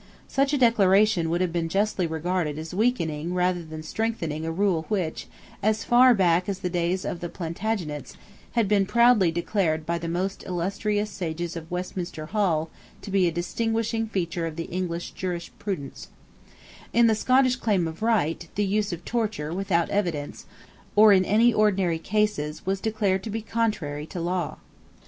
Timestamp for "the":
6.57-6.71, 7.19-7.29, 9.99-10.07, 14.55-14.63, 17.05-17.13, 18.55-18.65